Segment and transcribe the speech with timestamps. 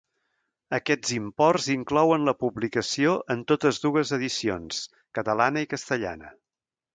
[0.75, 4.81] Aquests imports inclouen la publicació en totes dues edicions,
[5.19, 6.35] catalana i castellana.